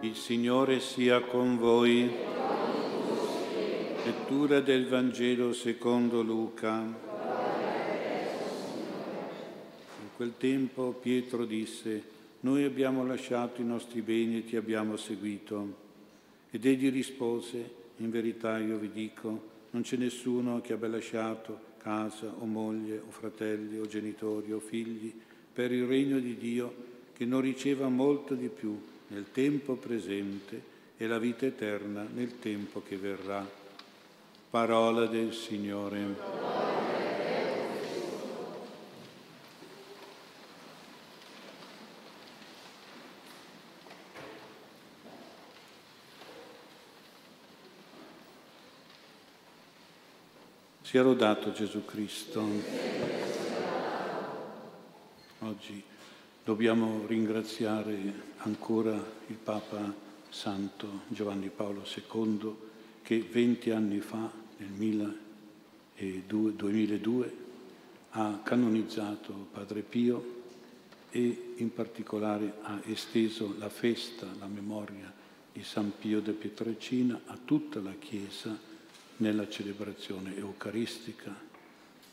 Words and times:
Il 0.00 0.14
Signore 0.14 0.78
sia 0.78 1.20
con 1.22 1.58
voi. 1.58 2.08
Lettura 4.04 4.60
del 4.60 4.86
Vangelo 4.86 5.52
secondo 5.52 6.22
Luca. 6.22 6.78
In 10.00 10.08
quel 10.14 10.34
tempo 10.38 10.92
Pietro 10.92 11.44
disse, 11.44 12.00
noi 12.40 12.62
abbiamo 12.62 13.04
lasciato 13.04 13.60
i 13.60 13.64
nostri 13.64 14.00
beni 14.00 14.38
e 14.38 14.44
ti 14.44 14.54
abbiamo 14.54 14.96
seguito. 14.96 15.74
Ed 16.52 16.64
egli 16.64 16.92
rispose, 16.92 17.68
in 17.96 18.10
verità 18.10 18.56
io 18.58 18.76
vi 18.76 18.92
dico, 18.92 19.42
non 19.70 19.82
c'è 19.82 19.96
nessuno 19.96 20.60
che 20.60 20.74
abbia 20.74 20.90
lasciato 20.90 21.58
casa 21.78 22.32
o 22.38 22.44
moglie 22.44 22.98
o 23.04 23.10
fratelli 23.10 23.80
o 23.80 23.86
genitori 23.86 24.52
o 24.52 24.60
figli 24.60 25.12
per 25.52 25.72
il 25.72 25.86
regno 25.86 26.20
di 26.20 26.36
Dio 26.36 26.86
che 27.14 27.24
non 27.24 27.40
riceva 27.40 27.88
molto 27.88 28.34
di 28.34 28.48
più 28.48 28.80
nel 29.08 29.30
tempo 29.32 29.74
presente 29.74 30.76
e 30.96 31.06
la 31.06 31.18
vita 31.18 31.46
eterna 31.46 32.06
nel 32.12 32.38
tempo 32.38 32.82
che 32.82 32.96
verrà. 32.96 33.46
Parola 34.50 35.06
del 35.06 35.32
Signore. 35.32 36.76
Sia 50.82 51.02
lodato 51.02 51.52
Gesù 51.52 51.84
Cristo. 51.84 52.48
Oggi 55.40 55.84
dobbiamo 56.48 57.04
ringraziare 57.04 57.94
ancora 58.38 58.94
il 59.26 59.34
Papa 59.34 59.94
Santo 60.30 61.00
Giovanni 61.08 61.50
Paolo 61.54 61.84
II 61.84 62.54
che 63.02 63.20
20 63.20 63.70
anni 63.70 64.00
fa, 64.00 64.32
nel 64.56 64.70
2002, 66.54 67.36
ha 68.12 68.40
canonizzato 68.42 69.48
Padre 69.52 69.82
Pio 69.82 70.36
e 71.10 71.52
in 71.56 71.70
particolare 71.70 72.54
ha 72.62 72.80
esteso 72.86 73.54
la 73.58 73.68
festa, 73.68 74.26
la 74.38 74.46
memoria 74.46 75.12
di 75.52 75.62
San 75.62 75.92
Pio 75.98 76.22
de 76.22 76.32
Pietrelcina 76.32 77.20
a 77.26 77.36
tutta 77.44 77.78
la 77.80 77.92
Chiesa 77.98 78.58
nella 79.18 79.50
celebrazione 79.50 80.34
eucaristica, 80.34 81.47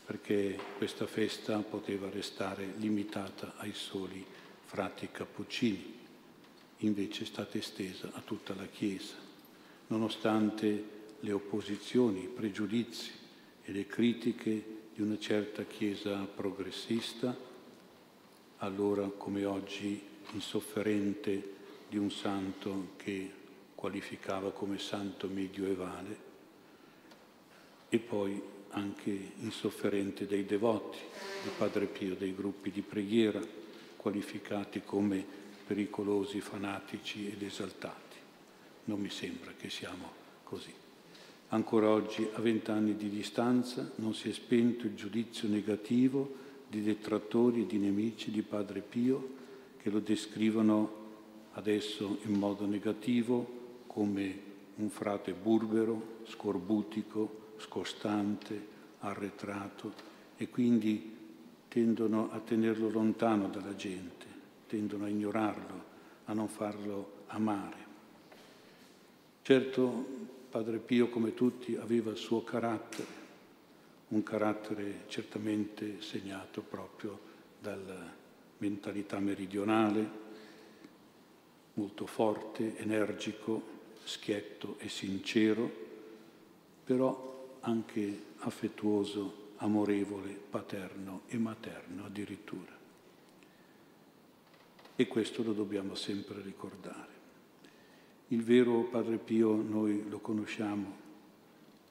perché 0.06 0.56
questa 0.78 1.08
festa 1.08 1.58
poteva 1.58 2.08
restare 2.08 2.74
limitata 2.76 3.54
ai 3.56 3.72
soli 3.74 4.24
frati 4.64 5.08
cappuccini, 5.10 5.98
invece 6.78 7.24
è 7.24 7.26
stata 7.26 7.58
estesa 7.58 8.10
a 8.12 8.20
tutta 8.20 8.54
la 8.54 8.66
Chiesa, 8.66 9.16
nonostante 9.88 10.94
le 11.18 11.32
opposizioni, 11.32 12.22
i 12.22 12.28
pregiudizi 12.28 13.10
e 13.64 13.72
le 13.72 13.86
critiche 13.86 14.74
di 14.94 15.02
una 15.02 15.18
certa 15.18 15.64
Chiesa 15.64 16.22
progressista, 16.22 17.36
allora 18.58 19.08
come 19.08 19.44
oggi 19.44 20.00
insofferente 20.32 21.54
di 21.88 21.98
un 21.98 22.12
santo 22.12 22.92
che 22.96 23.32
qualificava 23.74 24.52
come 24.52 24.78
santo 24.78 25.26
medioevale, 25.26 26.24
e 27.88 27.98
poi 27.98 28.54
anche 28.76 29.32
insofferente 29.38 30.26
dei 30.26 30.44
devoti 30.44 30.98
di 31.42 31.50
Padre 31.56 31.86
Pio, 31.86 32.14
dei 32.14 32.34
gruppi 32.34 32.70
di 32.70 32.82
preghiera 32.82 33.40
qualificati 33.96 34.82
come 34.84 35.24
pericolosi, 35.66 36.40
fanatici 36.40 37.30
ed 37.30 37.42
esaltati. 37.42 38.16
Non 38.84 39.00
mi 39.00 39.10
sembra 39.10 39.52
che 39.56 39.70
siamo 39.70 40.12
così. 40.44 40.72
Ancora 41.48 41.88
oggi, 41.88 42.28
a 42.34 42.40
vent'anni 42.40 42.96
di 42.96 43.08
distanza, 43.08 43.92
non 43.96 44.14
si 44.14 44.28
è 44.28 44.32
spento 44.32 44.86
il 44.86 44.94
giudizio 44.94 45.48
negativo 45.48 46.44
di 46.68 46.82
detrattori 46.82 47.62
e 47.62 47.66
di 47.66 47.78
nemici 47.78 48.30
di 48.30 48.42
Padre 48.42 48.80
Pio 48.80 49.34
che 49.78 49.88
lo 49.90 50.00
descrivono 50.00 51.04
adesso 51.52 52.18
in 52.24 52.34
modo 52.34 52.66
negativo 52.66 53.84
come 53.86 54.40
un 54.76 54.90
frate 54.90 55.32
burbero, 55.32 56.18
scorbutico, 56.26 57.44
scostante, 57.58 58.74
arretrato 59.08 59.92
e 60.36 60.48
quindi 60.48 61.14
tendono 61.68 62.30
a 62.32 62.38
tenerlo 62.38 62.90
lontano 62.90 63.48
dalla 63.48 63.76
gente, 63.76 64.26
tendono 64.66 65.04
a 65.04 65.08
ignorarlo, 65.08 65.84
a 66.24 66.32
non 66.32 66.48
farlo 66.48 67.24
amare. 67.26 67.84
Certo, 69.42 70.06
Padre 70.50 70.78
Pio, 70.78 71.08
come 71.08 71.34
tutti, 71.34 71.76
aveva 71.76 72.10
il 72.10 72.16
suo 72.16 72.42
carattere, 72.42 73.24
un 74.08 74.22
carattere 74.22 75.04
certamente 75.08 76.00
segnato 76.00 76.62
proprio 76.62 77.18
dalla 77.60 78.12
mentalità 78.58 79.18
meridionale, 79.18 80.24
molto 81.74 82.06
forte, 82.06 82.76
energico, 82.78 83.74
schietto 84.02 84.76
e 84.78 84.88
sincero, 84.88 85.70
però 86.84 87.35
anche 87.66 88.22
affettuoso, 88.38 89.54
amorevole, 89.56 90.38
paterno 90.50 91.22
e 91.26 91.36
materno 91.36 92.04
addirittura. 92.04 92.74
E 94.94 95.06
questo 95.06 95.42
lo 95.42 95.52
dobbiamo 95.52 95.94
sempre 95.94 96.40
ricordare. 96.42 97.14
Il 98.28 98.42
vero 98.42 98.82
Padre 98.84 99.18
Pio 99.18 99.54
noi 99.54 100.08
lo 100.08 100.18
conosciamo 100.18 101.04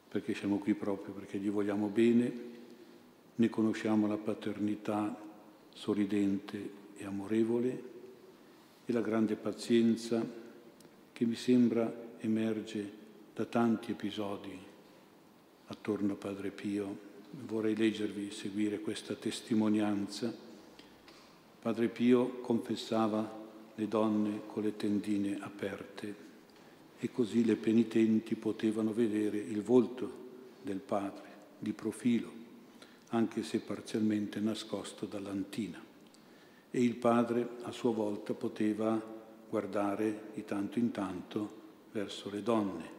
perché 0.10 0.34
siamo 0.34 0.60
qui 0.60 0.74
proprio 0.74 1.14
perché 1.14 1.38
gli 1.38 1.50
vogliamo 1.50 1.88
bene, 1.88 2.34
ne 3.36 3.50
conosciamo 3.50 4.08
la 4.08 4.18
paternità 4.18 5.14
sorridente 5.74 6.84
e 6.96 7.06
amorevole 7.06 7.84
e 8.86 8.94
la 8.94 9.02
grande 9.02 9.36
pazienza 9.36 10.26
che 11.12 11.26
mi 11.26 11.36
sembra 11.36 11.94
emerge 12.20 13.04
da 13.34 13.44
tanti 13.44 13.92
episodi 13.92 14.74
attorno 15.68 16.14
a 16.14 16.18
Padre 16.18 16.52
Pio. 16.52 17.14
Vorrei 17.46 17.76
leggervi, 17.76 18.32
seguire 18.32 18.80
questa 18.80 19.16
testimonianza. 19.16 20.34
Padre 21.60 21.88
Pio 21.88 22.40
confessava 22.42 23.44
le 23.76 23.88
donne 23.88 24.42
con 24.46 24.64
le 24.64 24.76
tendine 24.76 25.38
aperte 25.42 26.24
e 26.98 27.12
così 27.12 27.44
le 27.44 27.56
penitenti 27.56 28.36
potevano 28.36 28.94
vedere 28.94 29.38
il 29.38 29.62
volto 29.62 30.24
del 30.62 30.80
Padre 30.80 31.24
di 31.60 31.74
profilo, 31.74 32.32
anche 33.10 33.44
se 33.44 33.60
parzialmente 33.60 34.40
nascosto 34.40 35.06
dall'antina. 35.06 35.84
E 36.72 36.84
il 36.84 36.96
Padre 36.96 37.48
a 37.64 37.72
sua 37.72 37.92
volta 37.92 38.34
poteva 38.34 39.14
guardare 39.50 40.30
di 40.34 40.46
tanto 40.46 40.80
in 40.80 40.92
tanto 40.92 41.64
verso 41.92 42.30
le 42.30 42.42
donne 42.42 42.94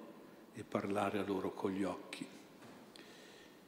e 0.54 0.62
parlare 0.62 1.18
a 1.18 1.24
loro 1.24 1.52
con 1.52 1.70
gli 1.70 1.82
occhi 1.82 2.35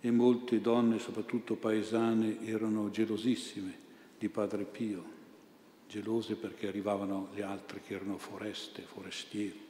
e 0.01 0.11
molte 0.11 0.61
donne, 0.61 0.99
soprattutto 0.99 1.57
paesane, 1.57 2.45
erano 2.47 2.91
gelosissime 2.91 3.87
di 4.19 4.29
Padre 4.29 4.65
Pio, 4.65 5.17
gelose 5.89 6.37
perché 6.37 6.69
arrivavano 6.69 7.29
le 7.35 7.43
altre 7.43 7.81
che 7.81 7.95
erano 7.95 8.19
foreste, 8.19 8.83
forestieri, 8.83 9.67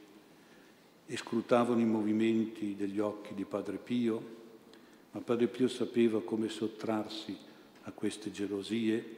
e 1.05 1.17
scrutavano 1.17 1.79
i 1.79 1.85
movimenti 1.85 2.75
degli 2.75 2.99
occhi 2.99 3.33
di 3.33 3.45
Padre 3.45 3.77
Pio, 3.77 4.37
ma 5.11 5.21
Padre 5.21 5.47
Pio 5.47 5.67
sapeva 5.67 6.21
come 6.21 6.49
sottrarsi 6.49 7.35
a 7.83 7.91
queste 7.91 8.31
gelosie, 8.31 9.17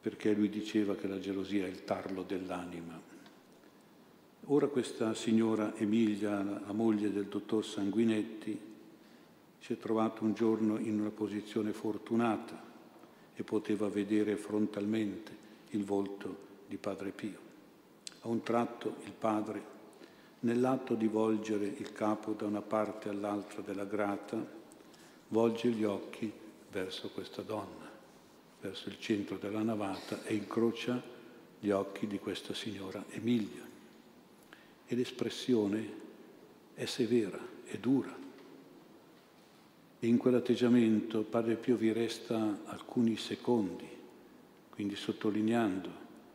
perché 0.00 0.32
lui 0.32 0.48
diceva 0.48 0.94
che 0.94 1.08
la 1.08 1.18
gelosia 1.18 1.66
è 1.66 1.68
il 1.68 1.82
tarlo 1.82 2.22
dell'anima. 2.22 3.00
Ora 4.44 4.68
questa 4.68 5.12
signora 5.14 5.74
Emilia, 5.76 6.40
la 6.40 6.72
moglie 6.72 7.10
del 7.10 7.24
dottor 7.24 7.64
Sanguinetti, 7.66 8.65
si 9.58 9.72
è 9.72 9.78
trovato 9.78 10.24
un 10.24 10.34
giorno 10.34 10.78
in 10.78 11.00
una 11.00 11.10
posizione 11.10 11.72
fortunata 11.72 12.62
e 13.34 13.42
poteva 13.42 13.88
vedere 13.88 14.36
frontalmente 14.36 15.44
il 15.70 15.84
volto 15.84 16.44
di 16.66 16.76
Padre 16.76 17.10
Pio. 17.10 17.38
A 18.20 18.28
un 18.28 18.42
tratto 18.42 18.96
il 19.04 19.12
padre, 19.12 19.74
nell'atto 20.40 20.94
di 20.94 21.06
volgere 21.06 21.66
il 21.66 21.92
capo 21.92 22.32
da 22.32 22.46
una 22.46 22.62
parte 22.62 23.08
all'altra 23.08 23.62
della 23.62 23.84
grata, 23.84 24.44
volge 25.28 25.68
gli 25.68 25.84
occhi 25.84 26.32
verso 26.70 27.10
questa 27.10 27.42
donna, 27.42 27.90
verso 28.60 28.88
il 28.88 28.98
centro 28.98 29.36
della 29.36 29.62
navata 29.62 30.24
e 30.24 30.34
incrocia 30.34 31.00
gli 31.58 31.70
occhi 31.70 32.06
di 32.06 32.18
questa 32.18 32.54
signora 32.54 33.04
Emilia. 33.10 33.64
E 34.86 34.94
l'espressione 34.94 36.04
è 36.74 36.84
severa, 36.84 37.38
è 37.64 37.76
dura 37.78 38.25
e 39.98 40.06
in 40.06 40.16
quell'atteggiamento 40.18 41.22
Padre 41.22 41.54
Pio 41.54 41.76
vi 41.76 41.92
resta 41.92 42.60
alcuni 42.66 43.16
secondi, 43.16 43.88
quindi 44.70 44.94
sottolineando 44.94 45.90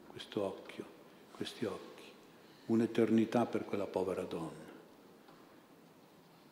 questo 0.07 0.41
occhio, 0.43 0.85
questi 1.31 1.65
occhi. 1.65 1.89
un'eternità 2.67 3.45
per 3.45 3.65
quella 3.65 3.85
povera 3.85 4.23
donna. 4.23 4.69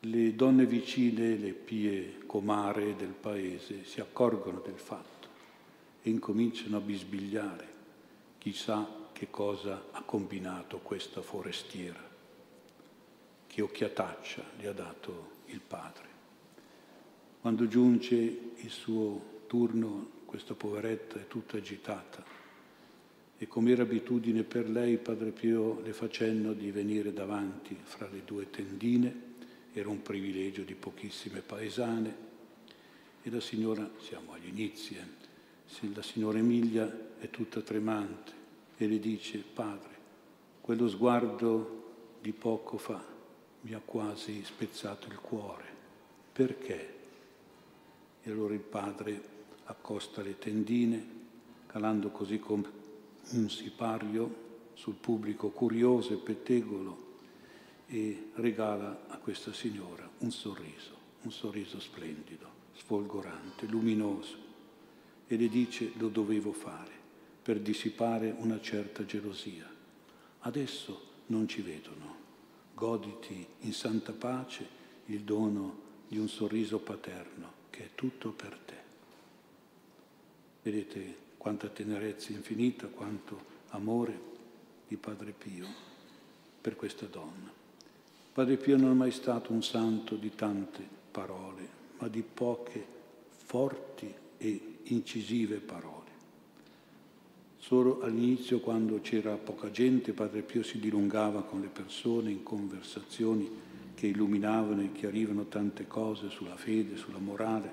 Le 0.01 0.35
donne 0.35 0.65
vicine, 0.65 1.35
le 1.35 1.53
pie 1.53 2.19
comare 2.25 2.95
del 2.95 3.13
paese, 3.13 3.85
si 3.85 4.01
accorgono 4.01 4.59
del 4.59 4.77
fatto 4.77 5.27
e 6.01 6.09
incominciano 6.09 6.77
a 6.77 6.81
bisbigliare. 6.81 7.67
Chissà 8.37 8.87
che 9.13 9.29
cosa 9.29 9.87
ha 9.91 10.01
combinato 10.03 10.79
questa 10.79 11.21
forestiera, 11.21 12.01
che 13.47 13.61
occhiataccia 13.61 14.43
le 14.57 14.67
ha 14.67 14.73
dato 14.73 15.31
il 15.47 15.59
padre. 15.59 16.08
Quando 17.41 17.67
giunge 17.67 18.15
il 18.57 18.69
suo 18.69 19.43
turno, 19.47 20.17
questa 20.25 20.55
poveretta 20.55 21.19
è 21.19 21.27
tutta 21.27 21.55
agitata. 21.55 22.23
E 23.37 23.47
come 23.47 23.71
era 23.71 23.83
abitudine 23.83 24.43
per 24.43 24.69
lei, 24.69 24.97
Padre 24.97 25.31
Pio 25.31 25.79
le 25.81 25.93
fa 25.93 26.09
cenno 26.09 26.51
di 26.51 26.69
venire 26.71 27.13
davanti 27.13 27.77
fra 27.81 28.09
le 28.11 28.23
due 28.25 28.49
tendine, 28.49 29.27
era 29.71 29.87
un 29.87 30.01
privilegio 30.01 30.63
di 30.63 30.75
pochissime 30.75 31.39
paesane, 31.39 32.27
e 33.21 33.29
la 33.29 33.39
signora, 33.39 33.89
siamo 33.99 34.33
agli 34.33 34.49
inizi, 34.49 34.95
eh, 34.95 35.93
la 35.93 36.01
signora 36.01 36.39
Emilia 36.39 37.15
è 37.19 37.29
tutta 37.29 37.61
tremante 37.61 38.33
e 38.75 38.85
le 38.85 38.99
dice, 38.99 39.37
Padre, 39.39 39.97
quello 40.59 40.89
sguardo 40.89 42.17
di 42.21 42.33
poco 42.33 42.77
fa 42.77 43.01
mi 43.61 43.73
ha 43.73 43.81
quasi 43.83 44.43
spezzato 44.43 45.07
il 45.07 45.19
cuore, 45.19 45.65
perché? 46.33 46.97
E 48.29 48.31
allora 48.31 48.53
il 48.53 48.59
padre 48.59 49.23
accosta 49.63 50.21
le 50.21 50.37
tendine, 50.37 51.03
calando 51.65 52.11
così 52.11 52.37
come 52.37 52.69
un 53.31 53.49
sipario 53.49 54.67
sul 54.75 54.93
pubblico 54.93 55.49
curioso 55.49 56.13
e 56.13 56.17
pettegolo 56.17 57.07
e 57.87 58.29
regala 58.35 59.05
a 59.07 59.17
questa 59.17 59.51
signora 59.51 60.07
un 60.19 60.29
sorriso, 60.29 60.95
un 61.23 61.31
sorriso 61.31 61.79
splendido, 61.79 62.47
sfolgorante, 62.75 63.65
luminoso 63.65 64.37
e 65.25 65.35
le 65.35 65.49
dice 65.49 65.93
lo 65.95 66.09
dovevo 66.09 66.51
fare 66.51 66.91
per 67.41 67.59
dissipare 67.59 68.31
una 68.37 68.61
certa 68.61 69.05
gelosia. 69.05 69.67
Adesso 70.41 71.01
non 71.27 71.47
ci 71.47 71.63
vedono, 71.63 72.15
goditi 72.75 73.43
in 73.61 73.73
santa 73.73 74.11
pace 74.11 74.67
il 75.05 75.21
dono 75.21 75.87
di 76.07 76.19
un 76.19 76.29
sorriso 76.29 76.77
paterno 76.77 77.58
che 77.79 77.85
è 77.85 77.89
tutto 77.95 78.31
per 78.31 78.57
te. 78.65 78.75
Vedete 80.63 81.15
quanta 81.37 81.69
tenerezza 81.69 82.33
infinita, 82.33 82.87
quanto 82.87 83.39
amore 83.69 84.19
di 84.85 84.97
Padre 84.97 85.31
Pio 85.31 85.65
per 86.59 86.75
questa 86.75 87.05
donna. 87.05 87.49
Padre 88.33 88.57
Pio 88.57 88.75
non 88.75 88.91
è 88.91 88.95
mai 88.95 89.11
stato 89.11 89.53
un 89.53 89.63
santo 89.63 90.15
di 90.15 90.35
tante 90.35 90.85
parole, 91.09 91.69
ma 91.99 92.09
di 92.09 92.21
poche 92.21 92.85
forti 93.29 94.13
e 94.37 94.79
incisive 94.83 95.59
parole. 95.59 96.09
Solo 97.59 98.01
all'inizio, 98.01 98.59
quando 98.59 98.99
c'era 98.99 99.37
poca 99.37 99.71
gente, 99.71 100.11
Padre 100.11 100.41
Pio 100.41 100.63
si 100.63 100.79
dilungava 100.79 101.43
con 101.43 101.61
le 101.61 101.67
persone 101.67 102.29
in 102.29 102.43
conversazioni 102.43 103.49
che 103.99 104.07
illuminavano 104.07 104.81
e 104.81 104.93
chiarivano 104.93 105.47
tante 105.47 105.85
cose 105.85 106.29
sulla 106.29 106.55
fede, 106.55 106.95
sulla 106.95 107.17
morale, 107.17 107.69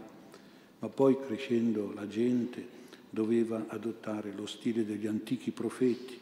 ma 0.80 0.88
poi 0.88 1.16
crescendo 1.20 1.92
la 1.94 2.08
gente 2.08 2.66
doveva 3.08 3.66
adottare 3.68 4.32
lo 4.32 4.44
stile 4.44 4.84
degli 4.84 5.06
antichi 5.06 5.52
profeti, 5.52 6.18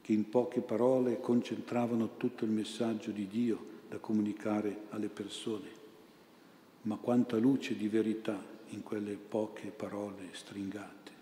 che 0.00 0.12
in 0.12 0.28
poche 0.28 0.60
parole 0.60 1.20
concentravano 1.20 2.16
tutto 2.16 2.44
il 2.44 2.50
messaggio 2.50 3.12
di 3.12 3.28
Dio 3.28 3.64
da 3.88 3.98
comunicare 3.98 4.86
alle 4.88 5.08
persone. 5.08 5.68
Ma 6.82 6.96
quanta 6.96 7.36
luce 7.36 7.76
di 7.76 7.86
verità 7.86 8.44
in 8.70 8.82
quelle 8.82 9.12
poche 9.12 9.68
parole 9.68 10.30
stringate. 10.32 11.12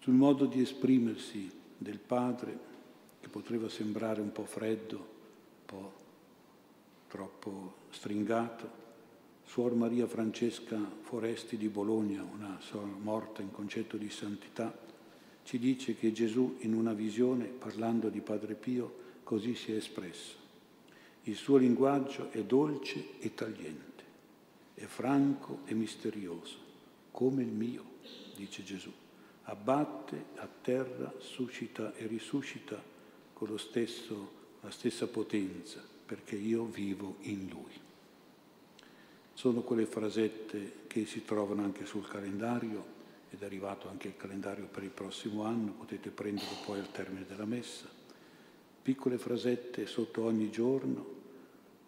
Sul 0.00 0.14
modo 0.14 0.46
di 0.46 0.60
esprimersi 0.60 1.48
del 1.78 2.00
padre, 2.00 2.58
che 3.20 3.28
poteva 3.28 3.68
sembrare 3.68 4.20
un 4.20 4.32
po' 4.32 4.44
freddo, 4.44 5.11
po' 5.72 5.92
troppo 7.08 7.74
stringato, 7.90 8.80
Suor 9.44 9.74
Maria 9.74 10.06
Francesca 10.06 10.78
Foresti 11.00 11.56
di 11.56 11.68
Bologna, 11.68 12.22
una 12.22 12.58
suora 12.60 12.86
morta 12.86 13.40
in 13.40 13.50
concetto 13.50 13.96
di 13.96 14.10
santità, 14.10 14.78
ci 15.44 15.58
dice 15.58 15.96
che 15.96 16.12
Gesù 16.12 16.56
in 16.60 16.74
una 16.74 16.92
visione, 16.92 17.46
parlando 17.46 18.10
di 18.10 18.20
Padre 18.20 18.54
Pio, 18.54 19.00
così 19.24 19.54
si 19.54 19.72
è 19.72 19.76
espresso. 19.76 20.36
Il 21.24 21.36
suo 21.36 21.56
linguaggio 21.56 22.30
è 22.30 22.42
dolce 22.44 23.18
e 23.18 23.32
tagliente, 23.32 24.04
è 24.74 24.84
franco 24.84 25.60
e 25.64 25.74
misterioso, 25.74 26.56
come 27.10 27.42
il 27.42 27.52
mio, 27.52 27.84
dice 28.36 28.62
Gesù. 28.62 28.92
Abbatte, 29.44 30.26
atterra, 30.36 31.12
suscita 31.18 31.94
e 31.94 32.06
risuscita 32.06 32.80
con 33.32 33.58
stesso, 33.58 34.41
la 34.62 34.70
stessa 34.70 35.06
potenza, 35.06 35.80
perché 36.06 36.36
io 36.36 36.64
vivo 36.64 37.16
in 37.22 37.48
Lui. 37.48 37.80
Sono 39.34 39.62
quelle 39.62 39.86
frasette 39.86 40.84
che 40.86 41.04
si 41.06 41.24
trovano 41.24 41.62
anche 41.62 41.84
sul 41.84 42.06
calendario, 42.06 43.00
ed 43.30 43.40
è 43.42 43.44
arrivato 43.44 43.88
anche 43.88 44.08
il 44.08 44.16
calendario 44.16 44.66
per 44.66 44.82
il 44.82 44.90
prossimo 44.90 45.44
anno, 45.44 45.72
potete 45.72 46.10
prenderlo 46.10 46.56
poi 46.66 46.78
al 46.78 46.90
termine 46.90 47.24
della 47.26 47.46
messa. 47.46 47.88
Piccole 48.82 49.16
frasette 49.16 49.86
sotto 49.86 50.22
ogni 50.22 50.50
giorno 50.50 51.20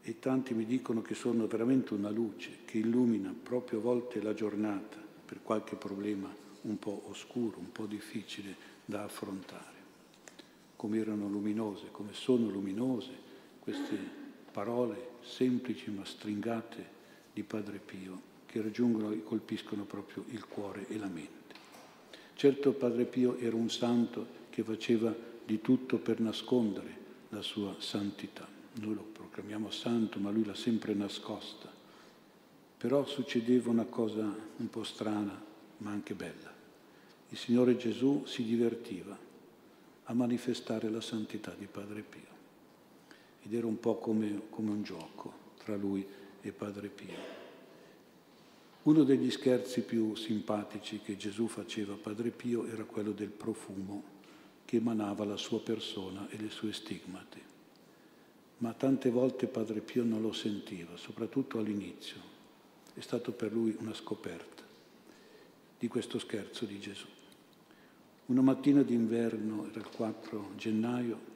e 0.01 0.19
tanti 0.19 0.55
mi 0.55 0.65
dicono 0.65 1.03
che 1.03 1.15
sono 1.15 1.47
veramente 1.47 1.93
una 1.93 2.11
luce 2.11 2.59
che 2.65 2.79
illumina 2.79 3.35
proprio 3.43 3.81
a 3.81 3.83
volte 3.83 4.23
la 4.23 4.33
giornata 4.33 4.97
per 5.25 5.43
qualche 5.43 5.77
problema 5.77 6.33
un 6.63 6.79
po' 6.79 7.03
oscuro, 7.09 7.59
un 7.59 7.73
po' 7.73 7.87
difficile 7.87 8.55
da 8.85 9.05
affrontare. 9.05 9.74
Come 10.85 10.99
erano 10.99 11.29
luminose, 11.29 11.87
come 11.91 12.13
sono 12.13 12.51
luminose 12.51 13.11
queste 13.59 13.97
parole 14.53 15.13
semplici 15.23 15.91
ma 15.91 16.05
stringate 16.05 16.87
di 17.33 17.43
Padre 17.43 17.79
Pio 17.79 18.21
che 18.45 18.61
raggiungono 18.61 19.11
e 19.11 19.25
colpiscono 19.25 19.85
proprio 19.85 20.27
il 20.29 20.47
cuore 20.47 20.87
e 20.89 20.99
la 20.99 21.07
mente. 21.07 21.55
Certo 22.35 22.73
Padre 22.73 23.07
Pio 23.07 23.39
era 23.39 23.57
un 23.57 23.71
santo 23.71 24.27
che 24.51 24.63
faceva 24.63 25.17
di 25.47 25.63
tutto 25.63 25.97
per 25.97 26.21
nascondere 26.21 26.99
la 27.31 27.41
sua 27.41 27.75
santità. 27.79 28.47
Noi 28.75 28.95
lo 28.95 29.09
proclamiamo 29.11 29.71
santo, 29.71 30.19
ma 30.19 30.31
lui 30.31 30.45
l'ha 30.45 30.55
sempre 30.55 30.93
nascosta. 30.93 31.73
Però 32.77 33.07
succedeva 33.07 33.71
una 33.71 33.87
cosa 33.87 34.21
un 34.59 34.69
po' 34.69 34.85
strana, 34.85 35.43
ma 35.79 35.91
anche 35.91 36.13
bella. 36.13 36.53
Il 37.31 37.39
Signore 37.39 37.79
Gesù 37.79 38.25
si 38.27 38.45
divertiva 38.45 39.24
a 40.05 40.15
manifestare 40.15 40.91
la 40.91 41.01
santità 41.01 41.55
di 41.57 41.67
Padre 41.67 42.03
Pio. 42.03 42.33
Ed 43.43 43.55
era 43.55 43.67
un 43.67 43.79
po' 43.79 43.97
come, 43.97 44.43
come 44.51 44.71
un 44.71 44.83
gioco 44.83 45.33
tra 45.63 45.77
lui 45.77 46.07
e 46.41 46.53
Padre 46.53 46.89
Pio. 46.89 47.43
Uno 48.83 49.03
degli 49.03 49.31
scherzi 49.31 49.81
più 49.81 50.15
simpatici 50.15 51.01
che 51.01 51.17
Gesù 51.17 51.47
faceva 51.47 51.95
a 51.95 51.99
Padre 51.99 52.31
Pio 52.31 52.67
era 52.67 52.85
quello 52.85 53.13
del 53.13 53.31
profumo 53.31 54.13
che 54.67 54.77
emanava 54.77 55.25
la 55.25 55.39
sua 55.39 55.61
persona 55.61 56.29
e 56.29 56.37
le 56.37 56.51
sue 56.51 56.73
stigmate. 56.73 57.53
Ma 58.59 58.73
tante 58.75 59.11
volte 59.11 59.47
Padre 59.47 59.81
Pio 59.81 60.05
non 60.05 60.21
lo 60.21 60.33
sentiva, 60.33 60.97
soprattutto 60.97 61.59
all'inizio. 61.59 62.33
È 62.93 63.01
stato 63.01 63.33
per 63.33 63.53
lui 63.53 63.75
una 63.79 63.95
scoperta 63.95 64.63
di 65.79 65.89
questo 65.89 66.19
scherzo 66.19 66.65
di 66.67 66.79
Gesù. 66.79 67.07
Una 68.27 68.41
mattina 68.41 68.83
d'inverno, 68.83 69.69
era 69.69 69.81
il 69.81 69.89
4 69.95 70.53
gennaio, 70.57 71.33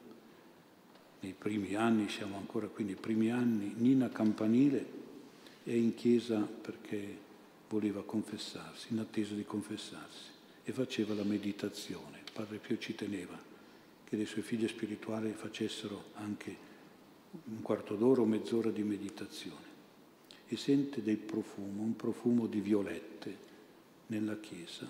nei 1.19 1.35
primi 1.37 1.75
anni, 1.75 2.09
siamo 2.09 2.37
ancora 2.37 2.65
qui 2.65 2.83
nei 2.83 2.95
primi 2.95 3.29
anni, 3.29 3.73
Nina 3.77 4.09
Campanile 4.09 4.97
è 5.63 5.71
in 5.71 5.93
chiesa 5.93 6.39
perché 6.39 7.15
voleva 7.69 8.03
confessarsi, 8.03 8.87
in 8.93 8.99
attesa 8.99 9.35
di 9.35 9.45
confessarsi, 9.45 10.29
e 10.63 10.71
faceva 10.71 11.13
la 11.13 11.23
meditazione. 11.23 12.23
Padre 12.33 12.57
Pio 12.57 12.79
ci 12.79 12.95
teneva 12.95 13.37
che 14.03 14.15
le 14.15 14.25
sue 14.25 14.41
figlie 14.41 14.67
spirituali 14.67 15.31
facessero 15.33 16.05
anche 16.15 16.55
un 17.31 17.61
quarto 17.61 17.93
d'ora 17.93 18.21
o 18.21 18.25
mezz'ora 18.25 18.71
di 18.71 18.81
meditazione 18.81 19.67
e 20.47 20.57
sente 20.57 21.03
del 21.03 21.17
profumo, 21.17 21.83
un 21.83 21.95
profumo 21.95 22.47
di 22.47 22.61
violette 22.61 23.37
nella 24.07 24.39
chiesa. 24.39 24.89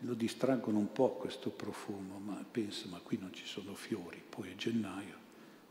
Lo 0.00 0.14
distraggono 0.14 0.78
un 0.78 0.92
po' 0.92 1.10
questo 1.10 1.50
profumo, 1.50 2.18
ma 2.18 2.44
pensa, 2.50 2.88
ma 2.88 2.98
qui 3.00 3.18
non 3.18 3.32
ci 3.32 3.46
sono 3.46 3.74
fiori, 3.74 4.22
poi 4.28 4.50
è 4.50 4.54
gennaio, 4.54 5.16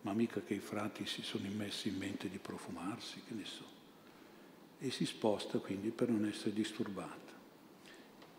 ma 0.02 0.14
mica 0.14 0.42
che 0.42 0.54
i 0.54 0.60
frati 0.60 1.06
si 1.06 1.24
sono 1.24 1.46
immessi 1.46 1.90
in 1.90 1.98
mente 1.98 2.30
di 2.30 2.38
profumarsi, 2.38 3.22
che 3.28 3.34
ne 3.34 3.46
so 3.46 3.78
e 4.80 4.92
si 4.92 5.06
sposta 5.06 5.60
quindi 5.60 5.90
per 5.90 6.10
non 6.10 6.26
essere 6.26 6.54
disturbata. 6.54 7.34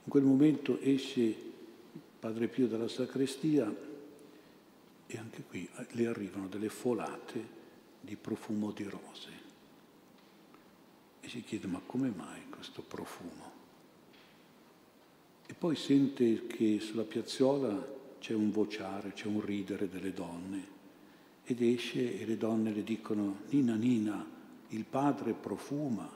In 0.04 0.10
quel 0.10 0.22
momento 0.22 0.80
esce 0.80 1.34
Padre 2.18 2.48
Pio 2.48 2.66
dalla 2.66 2.88
sacrestia 2.88 3.72
e 5.06 5.18
anche 5.18 5.42
qui 5.42 5.68
le 5.90 6.06
arrivano 6.06 6.48
delle 6.48 6.70
folate 6.70 7.58
di 8.00 8.16
profumo 8.16 8.70
di 8.70 8.84
rose. 8.84 9.28
E 11.20 11.28
si 11.28 11.42
chiede 11.42 11.66
ma 11.66 11.80
come 11.84 12.10
mai 12.14 12.48
questo 12.48 12.80
profumo? 12.80 13.59
E 15.50 15.54
poi 15.54 15.74
sente 15.74 16.46
che 16.46 16.78
sulla 16.78 17.02
piazzola 17.02 17.84
c'è 18.20 18.34
un 18.34 18.52
vociare, 18.52 19.12
c'è 19.14 19.26
un 19.26 19.44
ridere 19.44 19.88
delle 19.88 20.12
donne 20.12 20.64
ed 21.42 21.60
esce 21.60 22.20
e 22.20 22.24
le 22.24 22.36
donne 22.36 22.72
le 22.72 22.84
dicono 22.84 23.40
Nina, 23.48 23.74
Nina, 23.74 24.24
il 24.68 24.84
padre 24.84 25.32
profuma. 25.32 26.08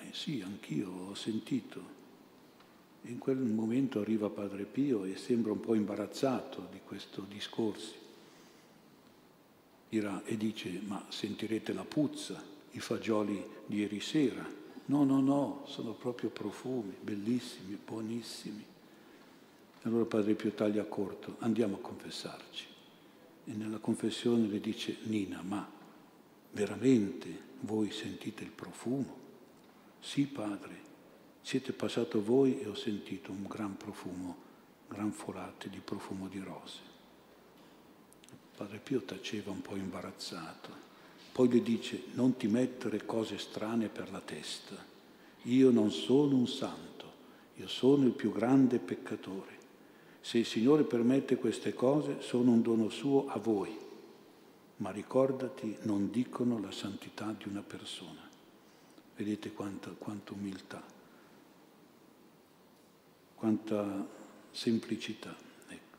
Eh 0.00 0.08
sì, 0.10 0.42
anch'io 0.44 0.90
ho 0.90 1.14
sentito. 1.14 1.98
E 3.02 3.10
in 3.10 3.18
quel 3.18 3.36
momento 3.36 4.00
arriva 4.00 4.28
Padre 4.28 4.64
Pio 4.64 5.04
e 5.04 5.16
sembra 5.16 5.52
un 5.52 5.60
po' 5.60 5.76
imbarazzato 5.76 6.66
di 6.68 6.80
questo 6.84 7.24
discorso. 7.28 7.94
E 9.88 10.36
dice, 10.36 10.80
ma 10.84 11.06
sentirete 11.10 11.72
la 11.72 11.84
puzza, 11.84 12.42
i 12.72 12.80
fagioli 12.80 13.40
di 13.66 13.76
ieri 13.76 14.00
sera. 14.00 14.59
No, 14.90 15.04
no, 15.04 15.20
no, 15.20 15.62
sono 15.68 15.92
proprio 15.92 16.30
profumi, 16.30 16.96
bellissimi, 17.00 17.76
buonissimi. 17.76 18.64
Allora 19.82 20.04
Padre 20.04 20.34
Pio 20.34 20.50
taglia 20.50 20.82
corto, 20.82 21.36
andiamo 21.38 21.76
a 21.76 21.78
confessarci. 21.78 22.66
E 23.44 23.52
nella 23.52 23.78
confessione 23.78 24.48
le 24.48 24.58
dice 24.58 24.96
Nina, 25.02 25.42
ma 25.42 25.64
veramente 26.50 27.28
voi 27.60 27.92
sentite 27.92 28.42
il 28.42 28.50
profumo? 28.50 29.16
Sì, 30.00 30.26
Padre, 30.26 30.80
siete 31.40 31.72
passato 31.72 32.20
voi 32.20 32.60
e 32.60 32.66
ho 32.66 32.74
sentito 32.74 33.30
un 33.30 33.46
gran 33.46 33.76
profumo, 33.76 34.36
gran 34.88 35.12
folate 35.12 35.70
di 35.70 35.78
profumo 35.78 36.26
di 36.26 36.40
rose. 36.40 36.80
Padre 38.56 38.78
Pio 38.78 39.02
taceva 39.02 39.52
un 39.52 39.62
po' 39.62 39.76
imbarazzato. 39.76 40.89
Poi 41.32 41.48
le 41.48 41.62
dice, 41.62 42.02
non 42.14 42.36
ti 42.36 42.48
mettere 42.48 43.06
cose 43.06 43.38
strane 43.38 43.88
per 43.88 44.10
la 44.10 44.20
testa. 44.20 44.76
Io 45.44 45.70
non 45.70 45.90
sono 45.90 46.36
un 46.36 46.48
santo, 46.48 47.12
io 47.56 47.68
sono 47.68 48.04
il 48.04 48.12
più 48.12 48.32
grande 48.32 48.78
peccatore. 48.78 49.58
Se 50.20 50.38
il 50.38 50.46
Signore 50.46 50.82
permette 50.82 51.36
queste 51.36 51.72
cose, 51.72 52.20
sono 52.20 52.50
un 52.50 52.62
dono 52.62 52.88
suo 52.90 53.28
a 53.28 53.38
voi. 53.38 53.74
Ma 54.76 54.90
ricordati, 54.90 55.76
non 55.82 56.10
dicono 56.10 56.60
la 56.60 56.70
santità 56.70 57.34
di 57.36 57.48
una 57.48 57.62
persona. 57.62 58.28
Vedete 59.16 59.52
quanta, 59.52 59.90
quanta 59.90 60.32
umiltà, 60.32 60.82
quanta 63.34 64.06
semplicità. 64.50 65.34
Ecco. 65.68 65.98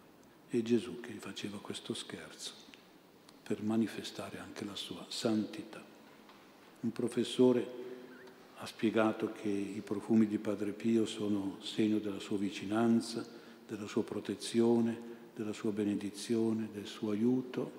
E 0.50 0.62
Gesù 0.62 1.00
che 1.00 1.12
gli 1.12 1.20
faceva 1.20 1.60
questo 1.60 1.94
scherzo 1.94 2.70
per 3.52 3.64
manifestare 3.64 4.40
anche 4.40 4.64
la 4.64 4.78
sua 4.78 5.06
santità. 5.10 5.84
Un 6.80 6.92
professore 6.94 7.68
ha 8.60 8.66
spiegato 8.66 9.34
che 9.34 9.50
i 9.50 9.82
profumi 9.84 10.26
di 10.26 10.38
Padre 10.38 10.72
Pio 10.72 11.06
sono 11.06 11.58
segno 11.60 11.98
della 11.98 12.22
sua 12.22 12.38
vicinanza, 12.38 13.28
della 13.68 13.88
sua 13.88 14.06
protezione, 14.06 14.98
della 15.36 15.52
sua 15.52 15.74
benedizione, 15.74 16.70
del 16.72 16.86
suo 16.86 17.12
aiuto. 17.12 17.72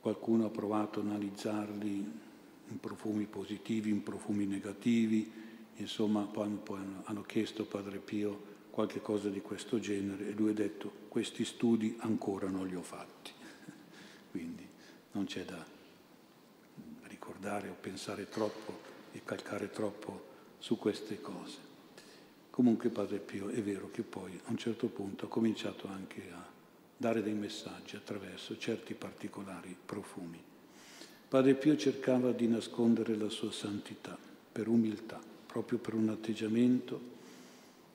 Qualcuno 0.00 0.46
ha 0.46 0.50
provato 0.50 1.00
a 1.00 1.02
analizzarli 1.02 1.90
in 2.68 2.80
profumi 2.80 3.26
positivi, 3.26 3.90
in 3.90 4.02
profumi 4.02 4.46
negativi, 4.46 5.30
insomma 5.76 6.26
hanno 6.32 7.22
chiesto 7.26 7.60
a 7.60 7.66
Padre 7.66 7.98
Pio 7.98 8.40
qualche 8.70 9.02
cosa 9.02 9.28
di 9.28 9.42
questo 9.42 9.78
genere 9.78 10.28
e 10.28 10.32
lui 10.32 10.52
ha 10.52 10.54
detto 10.54 10.90
questi 11.08 11.44
studi 11.44 11.94
ancora 11.98 12.48
non 12.48 12.66
li 12.66 12.74
ho 12.74 12.80
fatti. 12.80 13.40
Non 15.12 15.24
c'è 15.26 15.44
da 15.44 15.64
ricordare 17.02 17.68
o 17.68 17.76
pensare 17.78 18.28
troppo 18.28 18.90
e 19.12 19.22
calcare 19.24 19.70
troppo 19.70 20.30
su 20.58 20.78
queste 20.78 21.20
cose. 21.20 21.70
Comunque 22.50 22.88
Padre 22.90 23.18
Pio 23.18 23.48
è 23.48 23.62
vero 23.62 23.90
che 23.90 24.02
poi 24.02 24.38
a 24.44 24.50
un 24.50 24.56
certo 24.56 24.88
punto 24.88 25.26
ha 25.26 25.28
cominciato 25.28 25.88
anche 25.88 26.30
a 26.32 26.44
dare 26.96 27.22
dei 27.22 27.32
messaggi 27.32 27.96
attraverso 27.96 28.58
certi 28.58 28.94
particolari 28.94 29.74
profumi. 29.84 30.40
Padre 31.28 31.54
Pio 31.54 31.76
cercava 31.76 32.32
di 32.32 32.46
nascondere 32.46 33.16
la 33.16 33.30
sua 33.30 33.50
santità 33.50 34.16
per 34.52 34.68
umiltà, 34.68 35.18
proprio 35.46 35.78
per 35.78 35.94
un 35.94 36.10
atteggiamento, 36.10 37.00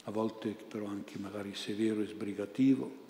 a 0.06 0.12
volte 0.12 0.56
però 0.68 0.88
anche 0.88 1.20
magari 1.20 1.54
severo 1.54 2.02
e 2.02 2.08
sbrigativo, 2.08 3.06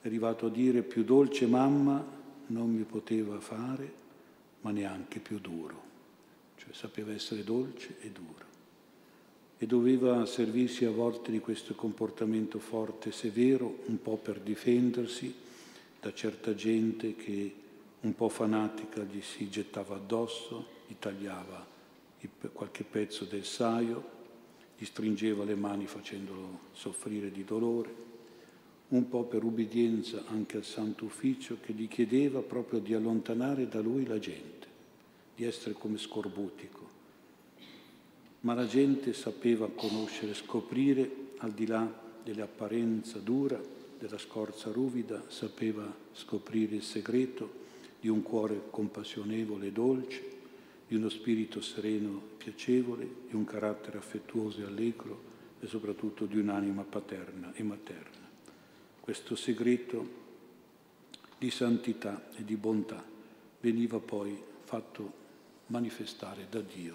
è 0.00 0.06
arrivato 0.06 0.46
a 0.46 0.50
dire 0.50 0.82
più 0.82 1.04
dolce 1.04 1.46
mamma 1.46 2.02
non 2.48 2.70
mi 2.70 2.84
poteva 2.84 3.40
fare, 3.40 3.92
ma 4.60 4.70
neanche 4.70 5.20
più 5.20 5.38
duro, 5.38 5.82
cioè 6.56 6.72
sapeva 6.72 7.12
essere 7.12 7.44
dolce 7.44 7.96
e 8.00 8.10
duro. 8.10 8.46
E 9.58 9.66
doveva 9.66 10.24
servirsi 10.26 10.84
a 10.84 10.90
volte 10.90 11.30
di 11.30 11.40
questo 11.40 11.74
comportamento 11.74 12.58
forte 12.58 13.08
e 13.08 13.12
severo, 13.12 13.80
un 13.86 14.00
po' 14.00 14.16
per 14.16 14.40
difendersi 14.40 15.34
da 16.00 16.12
certa 16.12 16.54
gente 16.54 17.16
che 17.16 17.54
un 18.00 18.14
po' 18.14 18.28
fanatica 18.28 19.02
gli 19.02 19.20
si 19.20 19.48
gettava 19.48 19.96
addosso, 19.96 20.66
gli 20.86 20.94
tagliava 20.98 21.66
qualche 22.52 22.84
pezzo 22.84 23.24
del 23.24 23.44
saio, 23.44 24.16
gli 24.76 24.84
stringeva 24.84 25.44
le 25.44 25.56
mani 25.56 25.86
facendolo 25.86 26.60
soffrire 26.72 27.32
di 27.32 27.44
dolore, 27.44 28.06
un 28.88 29.08
po' 29.08 29.24
per 29.24 29.44
ubbidienza 29.44 30.24
anche 30.28 30.56
al 30.56 30.64
Santo 30.64 31.04
Ufficio 31.04 31.58
che 31.60 31.72
gli 31.72 31.88
chiedeva 31.88 32.40
proprio 32.40 32.80
di 32.80 32.94
allontanare 32.94 33.68
da 33.68 33.80
lui 33.80 34.06
la 34.06 34.18
gente, 34.18 34.66
di 35.34 35.44
essere 35.44 35.74
come 35.74 35.98
scorbutico 35.98 36.88
ma 38.40 38.54
la 38.54 38.66
gente 38.66 39.12
sapeva 39.12 39.68
conoscere, 39.68 40.34
scoprire, 40.34 41.26
al 41.38 41.52
di 41.52 41.66
là 41.66 41.90
dell'apparenza 42.22 43.18
dura, 43.18 43.60
della 43.98 44.18
scorza 44.18 44.70
ruvida, 44.70 45.24
sapeva 45.28 45.92
scoprire 46.12 46.76
il 46.76 46.82
segreto 46.82 47.66
di 48.00 48.08
un 48.08 48.22
cuore 48.22 48.62
compassionevole 48.70 49.66
e 49.66 49.72
dolce, 49.72 50.36
di 50.86 50.94
uno 50.94 51.08
spirito 51.08 51.60
sereno 51.60 52.22
e 52.32 52.36
piacevole, 52.36 53.08
di 53.28 53.34
un 53.34 53.44
carattere 53.44 53.98
affettuoso 53.98 54.60
e 54.60 54.64
allegro 54.64 55.26
e 55.60 55.66
soprattutto 55.66 56.24
di 56.24 56.38
un'anima 56.38 56.84
paterna 56.84 57.52
e 57.54 57.62
materna. 57.64 58.27
Questo 59.08 59.36
segreto 59.36 60.06
di 61.38 61.50
santità 61.50 62.28
e 62.36 62.44
di 62.44 62.56
bontà 62.56 63.02
veniva 63.58 64.00
poi 64.00 64.38
fatto 64.64 65.12
manifestare 65.68 66.46
da 66.50 66.60
Dio 66.60 66.94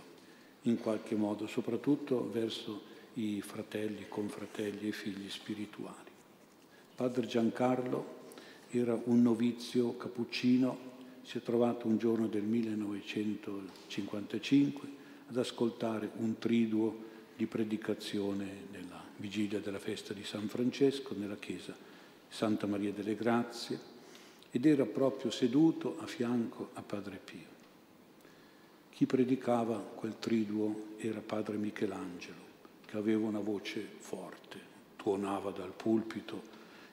in 0.61 0.77
qualche 0.77 1.15
modo, 1.15 1.47
soprattutto 1.47 2.29
verso 2.29 2.83
i 3.15 3.41
fratelli, 3.41 4.05
confratelli 4.07 4.89
e 4.89 4.91
figli 4.91 5.27
spirituali. 5.27 6.11
Padre 6.93 7.25
Giancarlo 7.25 8.29
era 8.69 8.95
un 9.05 9.23
novizio 9.23 9.97
cappuccino, 9.97 10.77
si 11.23 11.39
è 11.39 11.41
trovato 11.41 11.87
un 11.87 11.97
giorno 11.97 12.27
del 12.27 12.43
1955 12.43 14.87
ad 15.29 15.37
ascoltare 15.37 16.11
un 16.17 16.37
triduo 16.37 16.95
di 17.35 17.47
predicazione 17.47 18.67
nella 18.71 19.03
vigilia 19.17 19.59
della 19.59 19.79
festa 19.79 20.13
di 20.13 20.23
San 20.23 20.47
Francesco 20.47 21.15
nella 21.17 21.37
chiesa 21.37 21.89
Santa 22.33 22.65
Maria 22.65 22.91
delle 22.91 23.13
Grazie 23.13 23.79
ed 24.49 24.65
era 24.65 24.85
proprio 24.85 25.29
seduto 25.29 25.97
a 25.99 26.07
fianco 26.07 26.71
a 26.73 26.81
Padre 26.81 27.19
Pio. 27.23 27.51
Chi 28.89 29.05
predicava 29.05 29.77
quel 29.77 30.17
triduo 30.17 30.95
era 30.97 31.19
padre 31.19 31.57
Michelangelo, 31.57 32.41
che 32.87 32.97
aveva 32.97 33.27
una 33.27 33.39
voce 33.39 33.87
forte, 33.99 34.59
tuonava 34.95 35.51
dal 35.51 35.73
pulpito 35.73 36.41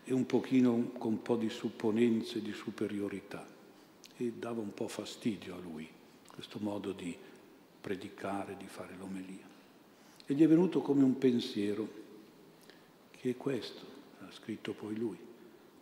e 0.05 0.13
un 0.13 0.27
pochino 0.27 0.91
con 0.99 1.13
un 1.13 1.23
po' 1.23 1.37
di 1.37 1.49
supponenze 1.49 2.43
di 2.43 2.53
superiorità 2.53 3.47
e 4.19 4.33
dava 4.39 4.61
un 4.61 4.75
po' 4.75 4.89
fastidio 4.89 5.55
a 5.55 5.59
lui 5.59 5.89
questo 6.27 6.59
modo 6.61 6.93
di 6.93 7.17
predicare, 7.81 8.59
di 8.59 8.67
fare 8.67 8.95
l'omelia. 8.99 9.49
E 10.27 10.35
gli 10.35 10.43
è 10.43 10.49
venuto 10.49 10.83
come 10.83 11.03
un 11.03 11.17
pensiero, 11.17 11.89
che 13.11 13.31
è 13.31 13.37
questo, 13.39 13.87
ha 14.21 14.31
scritto 14.31 14.75
poi 14.75 14.97
lui. 14.97 15.29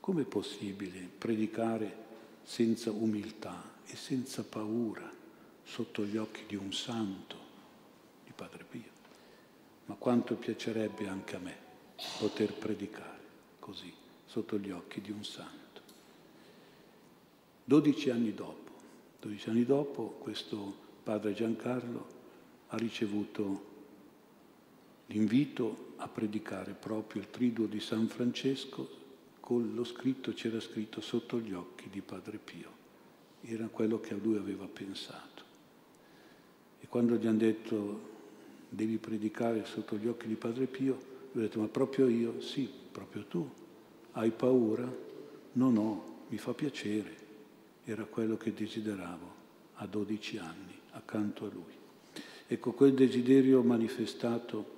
Com'è 0.09 0.25
possibile 0.25 1.07
predicare 1.19 1.95
senza 2.43 2.91
umiltà 2.91 3.75
e 3.85 3.95
senza 3.95 4.43
paura? 4.43 5.17
sotto 5.63 6.03
gli 6.07 6.17
occhi 6.17 6.45
di 6.49 6.57
un 6.57 6.73
santo, 6.73 7.37
di 8.25 8.33
Padre 8.35 8.65
Pio. 8.65 8.91
Ma 9.85 9.97
quanto 9.97 10.35
piacerebbe 10.37 11.07
anche 11.07 11.37
a 11.37 11.41
me 11.41 11.55
poter 12.19 12.55
predicare 12.55 13.19
così, 13.59 13.93
sotto 14.25 14.57
gli 14.57 14.71
occhi 14.71 15.03
di 15.03 15.11
un 15.11 15.23
santo. 15.23 15.83
Dodici 17.63 18.09
anni 18.09 18.33
dopo, 18.33 18.71
dodici 19.21 19.51
anni 19.51 19.67
dopo, 19.67 20.17
questo 20.21 20.75
padre 21.03 21.35
Giancarlo 21.35 22.07
ha 22.69 22.79
ricevuto 22.79 23.67
l'invito 25.09 25.93
a 25.97 26.09
predicare 26.09 26.73
proprio 26.73 27.21
il 27.21 27.29
triduo 27.31 27.67
di 27.67 27.79
San 27.81 28.09
Francesco 28.09 28.99
con 29.49 29.73
lo 29.75 29.83
scritto 29.83 30.35
c'era 30.35 30.61
scritto 30.61 31.01
sotto 31.01 31.41
gli 31.41 31.55
occhi 31.55 31.89
di 31.89 32.03
Padre 32.03 32.37
Pio. 32.37 32.71
Era 33.41 33.67
quello 33.69 33.99
che 33.99 34.13
lui 34.13 34.37
aveva 34.37 34.67
pensato. 34.67 35.43
E 36.79 36.87
quando 36.87 37.15
gli 37.15 37.27
hanno 37.27 37.39
detto 37.39 38.01
devi 38.69 38.99
predicare 38.99 39.65
sotto 39.65 39.97
gli 39.97 40.07
occhi 40.07 40.27
di 40.27 40.35
Padre 40.35 40.67
Pio, 40.67 40.99
lui 41.33 41.45
ha 41.45 41.47
detto 41.47 41.61
ma 41.61 41.67
proprio 41.69 42.09
io? 42.09 42.43
Sì, 42.43 42.69
proprio 42.93 43.25
tu. 43.25 43.51
Hai 44.13 44.33
paura? 44.33 44.87
No, 45.53 45.71
no, 45.71 46.25
mi 46.29 46.37
fa 46.37 46.53
piacere. 46.53 47.17
Era 47.85 48.05
quello 48.05 48.37
che 48.37 48.53
desideravo 48.53 49.35
a 49.77 49.87
12 49.87 50.37
anni 50.37 50.79
accanto 50.91 51.47
a 51.47 51.51
lui. 51.51 52.23
Ecco, 52.47 52.73
quel 52.73 52.93
desiderio 52.93 53.63
manifestato 53.63 54.77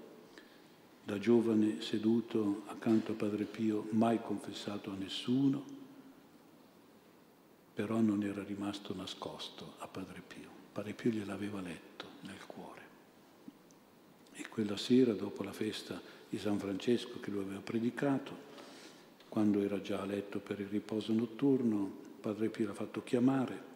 da 1.04 1.18
giovane 1.18 1.80
seduto 1.80 2.62
accanto 2.66 3.12
a 3.12 3.14
Padre 3.14 3.44
Pio, 3.44 3.88
mai 3.90 4.20
confessato 4.20 4.90
a 4.90 4.94
nessuno, 4.94 5.78
però 7.74 8.00
non 8.00 8.22
era 8.22 8.42
rimasto 8.42 8.94
nascosto 8.94 9.74
a 9.78 9.86
Padre 9.86 10.22
Pio. 10.26 10.48
Padre 10.72 10.92
Pio 10.92 11.10
gliel'aveva 11.10 11.60
letto 11.60 12.06
nel 12.22 12.44
cuore. 12.46 12.82
E 14.32 14.48
quella 14.48 14.76
sera, 14.76 15.12
dopo 15.12 15.42
la 15.42 15.52
festa 15.52 16.00
di 16.28 16.38
San 16.38 16.58
Francesco 16.58 17.18
che 17.20 17.30
lui 17.30 17.42
aveva 17.42 17.60
predicato, 17.60 18.48
quando 19.28 19.60
era 19.60 19.80
già 19.80 20.00
a 20.00 20.06
letto 20.06 20.40
per 20.40 20.60
il 20.60 20.66
riposo 20.66 21.12
notturno, 21.12 21.90
Padre 22.20 22.48
Pio 22.48 22.66
l'ha 22.66 22.74
fatto 22.74 23.02
chiamare 23.02 23.68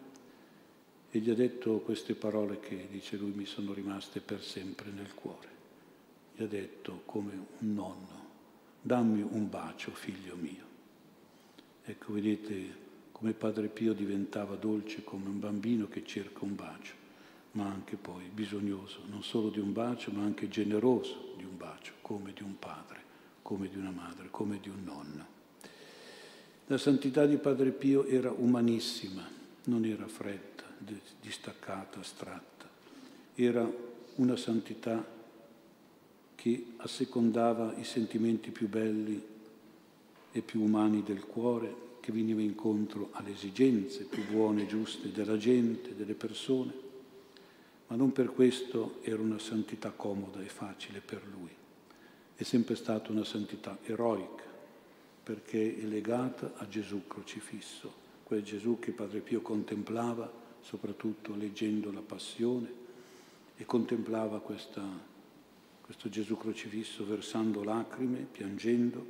e 1.09 1.19
gli 1.19 1.29
ha 1.29 1.35
detto 1.35 1.79
queste 1.79 2.13
parole 2.13 2.59
che, 2.59 2.87
dice 2.91 3.17
lui, 3.17 3.31
mi 3.31 3.45
sono 3.45 3.73
rimaste 3.73 4.19
per 4.19 4.43
sempre 4.43 4.91
nel 4.91 5.13
cuore. 5.13 5.54
Gli 6.35 6.43
ha 6.43 6.47
detto 6.47 7.03
come 7.05 7.31
un 7.59 7.73
nonno, 7.73 8.25
dammi 8.81 9.21
un 9.21 9.49
bacio, 9.49 9.91
figlio 9.91 10.35
mio. 10.35 10.63
Ecco, 11.85 12.13
vedete 12.13 12.83
come 13.13 13.31
Padre 13.31 13.67
Pio 13.67 13.93
diventava 13.93 14.55
dolce 14.55 15.05
come 15.05 15.29
un 15.29 15.39
bambino 15.39 15.87
che 15.87 16.03
cerca 16.05 16.43
un 16.43 16.55
bacio, 16.55 16.93
ma 17.51 17.65
anche 17.65 17.95
poi 17.95 18.25
bisognoso 18.33 18.99
non 19.05 19.23
solo 19.23 19.49
di 19.49 19.59
un 19.59 19.71
bacio, 19.71 20.11
ma 20.11 20.23
anche 20.23 20.49
generoso 20.49 21.33
di 21.37 21.45
un 21.45 21.55
bacio, 21.55 21.93
come 22.01 22.33
di 22.33 22.43
un 22.43 22.59
padre, 22.59 23.01
come 23.41 23.69
di 23.69 23.77
una 23.77 23.91
madre, 23.91 24.27
come 24.29 24.59
di 24.59 24.67
un 24.67 24.83
nonno. 24.83 25.25
La 26.67 26.77
santità 26.77 27.25
di 27.25 27.37
Padre 27.37 27.69
Pio 27.69 28.05
era 28.05 28.31
umanissima, 28.31 29.25
non 29.65 29.85
era 29.85 30.07
fredda 30.07 30.63
distaccata, 31.21 31.99
astratta. 32.01 32.67
Era 33.35 33.71
una 34.15 34.35
santità 34.35 35.14
che 36.35 36.65
assecondava 36.77 37.73
i 37.77 37.83
sentimenti 37.83 38.51
più 38.51 38.67
belli 38.67 39.21
e 40.31 40.41
più 40.41 40.61
umani 40.61 41.01
del 41.03 41.25
cuore, 41.25 41.83
che 41.99 42.11
veniva 42.11 42.41
incontro 42.41 43.09
alle 43.13 43.31
esigenze 43.31 44.03
più 44.03 44.23
buone 44.29 44.63
e 44.63 44.67
giuste 44.67 45.11
della 45.11 45.37
gente, 45.37 45.95
delle 45.95 46.13
persone, 46.13 46.73
ma 47.87 47.95
non 47.95 48.11
per 48.11 48.27
questo 48.31 48.99
era 49.01 49.21
una 49.21 49.39
santità 49.39 49.91
comoda 49.91 50.41
e 50.41 50.47
facile 50.47 50.99
per 50.99 51.23
lui. 51.31 51.49
È 52.35 52.43
sempre 52.43 52.75
stata 52.75 53.11
una 53.11 53.23
santità 53.23 53.77
eroica, 53.83 54.43
perché 55.23 55.79
è 55.79 55.83
legata 55.85 56.53
a 56.57 56.67
Gesù 56.67 57.07
crocifisso, 57.07 57.91
quel 58.23 58.43
Gesù 58.43 58.77
che 58.79 58.91
Padre 58.91 59.21
Pio 59.21 59.41
contemplava 59.41 60.31
soprattutto 60.61 61.35
leggendo 61.35 61.91
la 61.91 62.01
passione 62.01 62.71
e 63.55 63.65
contemplava 63.65 64.39
questa, 64.39 64.83
questo 65.85 66.09
Gesù 66.09 66.35
crocifisso 66.35 67.05
versando 67.05 67.63
lacrime, 67.63 68.25
piangendo, 68.31 69.05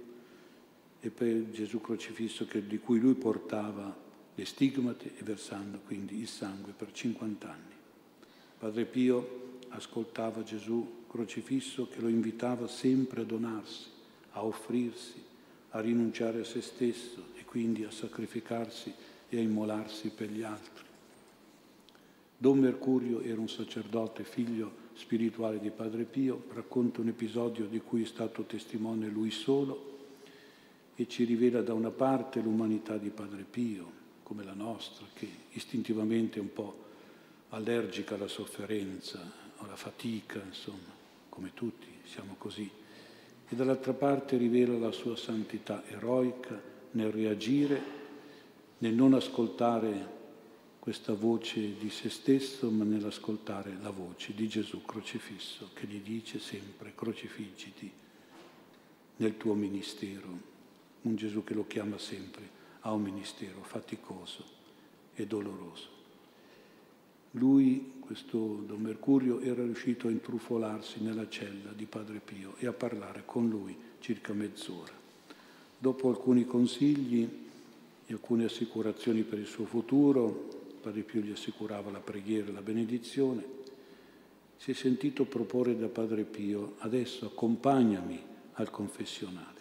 e 0.99 1.09
per 1.09 1.49
Gesù 1.51 1.79
crocifisso 1.79 2.45
che, 2.47 2.67
di 2.67 2.79
cui 2.79 2.99
lui 2.99 3.13
portava 3.13 3.95
le 4.35 4.45
stigmate 4.45 5.13
e 5.15 5.23
versando 5.23 5.79
quindi 5.85 6.19
il 6.19 6.27
sangue 6.27 6.73
per 6.73 6.91
50 6.91 7.49
anni. 7.49 7.73
Padre 8.59 8.83
Pio 8.83 9.59
ascoltava 9.69 10.43
Gesù 10.43 11.05
crocifisso 11.07 11.87
che 11.87 12.01
lo 12.01 12.09
invitava 12.09 12.67
sempre 12.67 13.21
a 13.21 13.23
donarsi, 13.23 13.87
a 14.31 14.43
offrirsi, 14.43 15.23
a 15.69 15.79
rinunciare 15.79 16.41
a 16.41 16.43
se 16.43 16.59
stesso 16.59 17.27
e 17.35 17.45
quindi 17.45 17.85
a 17.85 17.91
sacrificarsi 17.91 18.93
e 19.29 19.37
a 19.37 19.41
immolarsi 19.41 20.09
per 20.09 20.29
gli 20.29 20.43
altri. 20.43 20.83
Don 22.37 22.59
Mercurio 22.59 23.21
era 23.21 23.39
un 23.39 23.47
sacerdote, 23.47 24.25
figlio 24.25 24.83
spirituale 24.95 25.59
di 25.59 25.69
Padre 25.69 26.03
Pio, 26.03 26.45
racconta 26.53 27.01
un 27.01 27.09
episodio 27.09 27.65
di 27.65 27.79
cui 27.79 28.03
è 28.03 28.05
stato 28.05 28.43
testimone 28.43 29.07
lui 29.07 29.29
solo 29.29 29.93
e 30.95 31.07
ci 31.07 31.25
rivela 31.25 31.61
da 31.61 31.73
una 31.73 31.91
parte 31.91 32.39
l'umanità 32.39 32.97
di 32.97 33.09
Padre 33.09 33.43
Pio, 33.43 34.03
come 34.23 34.43
la 34.43 34.53
nostra, 34.53 35.05
che 35.13 35.27
istintivamente 35.51 36.39
è 36.39 36.41
un 36.41 36.53
po' 36.53 36.83
allergica 37.49 38.15
alla 38.15 38.27
sofferenza, 38.27 39.19
alla 39.57 39.75
fatica, 39.75 40.41
insomma, 40.43 40.93
come 41.29 41.51
tutti 41.53 41.87
siamo 42.05 42.35
così. 42.37 42.69
E 43.47 43.55
dall'altra 43.55 43.93
parte 43.93 44.37
rivela 44.37 44.77
la 44.77 44.91
sua 44.91 45.15
santità 45.15 45.83
eroica 45.87 46.59
nel 46.91 47.11
reagire, 47.11 47.81
nel 48.77 48.93
non 48.93 49.13
ascoltare 49.13 50.23
questa 50.85 51.15
voce 51.15 51.77
di 51.79 51.89
se 51.89 52.11
stesso, 52.11 52.69
ma 52.69 52.83
nell'ascoltare 52.83 53.75
la 53.81 53.89
voce 53.89 54.35
di 54.35 54.47
Gesù 54.47 54.83
crocifisso, 54.83 55.71
che 55.73 55.87
gli 55.87 55.99
dice 55.99 56.37
sempre 56.37 56.93
crocifiggiti 56.93 57.91
nel 59.15 59.35
tuo 59.35 59.55
ministero. 59.55 60.27
Un 61.01 61.15
Gesù 61.15 61.43
che 61.43 61.55
lo 61.55 61.65
chiama 61.65 61.97
sempre 61.97 62.47
a 62.81 62.91
un 62.91 63.01
ministero 63.01 63.63
faticoso 63.63 64.45
e 65.15 65.25
doloroso. 65.25 65.87
Lui, 67.31 67.93
questo 67.99 68.37
Don 68.37 68.79
Mercurio, 68.79 69.39
era 69.39 69.63
riuscito 69.63 70.07
a 70.07 70.11
intrufolarsi 70.11 71.01
nella 71.01 71.27
cella 71.27 71.71
di 71.71 71.85
Padre 71.85 72.19
Pio 72.19 72.57
e 72.59 72.67
a 72.67 72.73
parlare 72.73 73.23
con 73.25 73.49
lui 73.49 73.75
circa 74.01 74.33
mezz'ora. 74.33 74.93
Dopo 75.79 76.09
alcuni 76.09 76.45
consigli 76.45 77.27
e 78.05 78.13
alcune 78.13 78.45
assicurazioni 78.45 79.23
per 79.23 79.39
il 79.39 79.47
suo 79.47 79.65
futuro, 79.65 80.61
Padre 80.85 81.01
Pio 81.01 81.21
gli 81.21 81.31
assicurava 81.31 81.89
la 81.89 81.99
preghiera 81.99 82.49
e 82.49 82.51
la 82.51 82.61
benedizione, 82.61 83.43
si 84.55 84.69
è 84.69 84.73
sentito 84.75 85.25
proporre 85.25 85.75
da 85.75 85.87
Padre 85.87 86.25
Pio, 86.25 86.75
adesso 86.77 87.25
accompagnami 87.25 88.21
al 88.53 88.69
confessionale. 88.69 89.59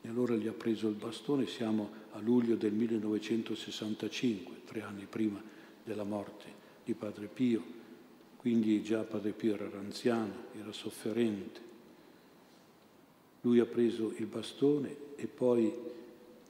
E 0.00 0.08
allora 0.08 0.34
gli 0.34 0.48
ha 0.48 0.52
preso 0.52 0.88
il 0.88 0.96
bastone, 0.96 1.46
siamo 1.46 1.90
a 2.10 2.18
luglio 2.18 2.56
del 2.56 2.72
1965, 2.72 4.62
tre 4.64 4.82
anni 4.82 5.06
prima 5.08 5.40
della 5.84 6.02
morte 6.02 6.46
di 6.84 6.94
Padre 6.94 7.28
Pio, 7.28 7.62
quindi 8.38 8.82
già 8.82 9.04
Padre 9.04 9.30
Pio 9.30 9.54
era 9.54 9.70
anziano, 9.78 10.32
era 10.58 10.72
sofferente. 10.72 11.60
Lui 13.42 13.60
ha 13.60 13.66
preso 13.66 14.12
il 14.16 14.26
bastone 14.26 14.96
e 15.14 15.28
poi 15.28 15.72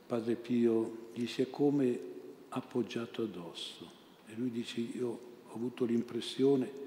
Padre 0.07 0.35
Pio 0.35 1.11
gli 1.13 1.27
si 1.27 1.43
è 1.43 1.51
come 1.51 2.12
appoggiato 2.53 3.23
addosso. 3.23 4.01
E 4.27 4.35
lui 4.35 4.51
dice, 4.51 4.81
io 4.81 5.09
ho 5.49 5.55
avuto 5.55 5.85
l'impressione 5.85 6.81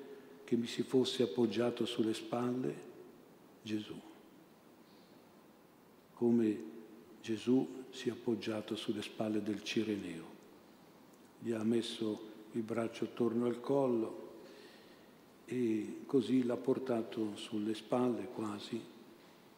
che 0.44 0.56
mi 0.56 0.68
si 0.68 0.84
fosse 0.84 1.24
appoggiato 1.24 1.86
sulle 1.86 2.14
spalle 2.14 2.94
Gesù, 3.62 4.00
come 6.14 6.74
Gesù 7.22 7.84
si 7.90 8.10
è 8.10 8.12
appoggiato 8.12 8.76
sulle 8.76 9.02
spalle 9.02 9.42
del 9.42 9.64
Cireneo. 9.64 10.34
Gli 11.40 11.52
ha 11.52 11.64
messo 11.64 12.34
il 12.52 12.62
braccio 12.62 13.06
attorno 13.06 13.48
al 13.48 13.60
collo 13.60 14.24
e 15.46 16.02
così 16.06 16.44
l'ha 16.44 16.58
portato 16.58 17.36
sulle 17.36 17.74
spalle 17.74 18.26
quasi, 18.26 18.80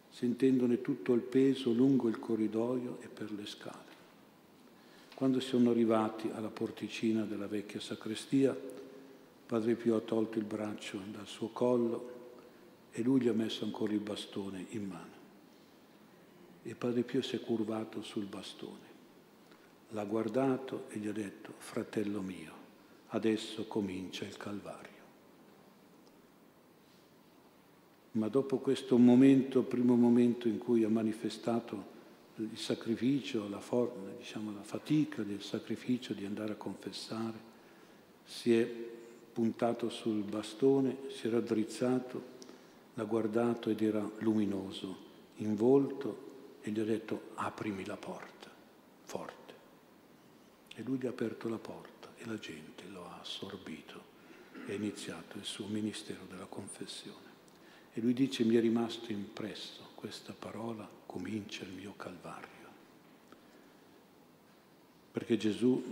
sentendone 0.10 0.82
tutto 0.82 1.14
il 1.14 1.22
peso 1.22 1.72
lungo 1.72 2.08
il 2.08 2.20
corridoio 2.20 3.00
e 3.02 3.08
per 3.08 3.32
le 3.32 3.46
scale. 3.46 3.87
Quando 5.18 5.40
sono 5.40 5.72
arrivati 5.72 6.30
alla 6.32 6.52
porticina 6.52 7.24
della 7.24 7.48
vecchia 7.48 7.80
sacrestia, 7.80 8.56
Padre 9.48 9.74
Pio 9.74 9.96
ha 9.96 10.00
tolto 10.00 10.38
il 10.38 10.44
braccio 10.44 11.00
dal 11.10 11.26
suo 11.26 11.48
collo 11.48 12.12
e 12.92 13.02
lui 13.02 13.22
gli 13.22 13.28
ha 13.28 13.34
messo 13.34 13.66
ancora 13.66 13.94
il 13.94 14.00
bastone 14.00 14.68
in 14.70 14.86
mano. 14.86 15.16
E 16.62 16.76
Padre 16.76 17.02
Pio 17.02 17.24
si 17.24 17.36
è 17.36 17.40
curvato 17.40 18.04
sul 18.04 18.26
bastone, 18.26 18.86
l'ha 19.90 20.06
guardato 20.06 20.86
e 20.90 21.00
gli 21.00 21.08
ha 21.08 21.14
detto, 21.14 21.52
fratello 21.58 22.22
mio, 22.22 22.54
adesso 23.08 23.66
comincia 23.66 24.24
il 24.24 24.38
Calvario. 24.38 24.92
Ma 28.12 28.28
dopo 28.28 28.60
questo 28.60 29.00
momento, 29.00 29.64
primo 29.64 29.96
momento 29.96 30.48
in 30.48 30.60
cui 30.60 30.84
ha 30.84 30.90
manifestato 30.90 31.96
il 32.38 32.58
sacrificio, 32.58 33.50
la, 33.50 33.62
diciamo, 34.18 34.54
la 34.54 34.64
fatica 34.64 35.24
del 35.24 35.42
sacrificio 35.42 36.14
di 36.14 36.26
andare 36.26 36.54
a 36.54 36.56
confessare, 36.56 37.56
si 38.24 38.54
è 38.54 38.66
puntato 39.34 39.90
sul 39.90 40.24
bastone, 40.24 40.98
si 41.10 41.28
era 41.28 41.40
drizzato, 41.40 42.36
l'ha 42.94 43.04
guardato 43.04 43.70
ed 43.70 43.82
era 43.82 44.08
luminoso 44.20 45.06
in 45.38 45.56
volto 45.56 46.26
e 46.62 46.72
gli 46.72 46.80
ho 46.80 46.86
detto 46.86 47.30
aprimi 47.36 47.86
la 47.86 47.98
porta, 47.98 48.50
forte. 49.04 49.54
E 50.76 50.84
lui 50.84 50.98
gli 50.98 51.06
ha 51.06 51.10
aperto 51.10 51.50
la 51.50 51.58
porta 51.58 52.10
e 52.18 52.26
la 52.26 52.38
gente 52.38 52.84
lo 52.92 53.06
ha 53.06 53.20
assorbito 53.22 54.16
e 54.66 54.72
ha 54.72 54.76
iniziato 54.76 55.38
il 55.38 55.46
suo 55.46 55.68
ministero 55.68 56.26
della 56.30 56.46
confessione. 56.46 57.26
E 57.94 58.02
lui 58.02 58.14
dice 58.14 58.44
mi 58.44 58.56
è 58.56 58.60
rimasto 58.60 59.12
impresso 59.12 59.90
questa 59.96 60.34
parola, 60.38 60.97
comincia 61.08 61.64
il 61.64 61.72
mio 61.72 61.96
calvario. 61.98 62.56
Perché 65.12 65.38
Gesù 65.38 65.84